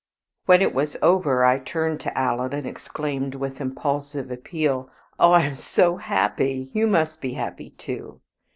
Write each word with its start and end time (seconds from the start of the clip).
When 0.47 0.63
it 0.63 0.73
was 0.73 0.97
over 1.03 1.45
I 1.45 1.59
turned 1.59 1.99
to 1.99 2.17
Alan, 2.17 2.53
and 2.53 2.65
exclaimed 2.65 3.35
with 3.35 3.61
impulsive 3.61 4.31
appeal, 4.31 4.89
"Oh, 5.19 5.31
I 5.33 5.41
am 5.41 5.55
so 5.55 5.97
happy, 5.97 6.71
you 6.73 6.87
must 6.87 7.21
be 7.21 7.33
happy 7.33 7.69
too!" 7.77 8.19